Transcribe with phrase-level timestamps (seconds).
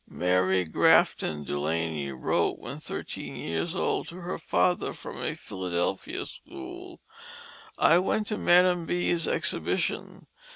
[0.09, 6.99] Mary Grafton Dulany wrote when thirteen years old to her father, from a Philadelphia school:
[7.77, 10.25] "I went to Madame B.s exhibition.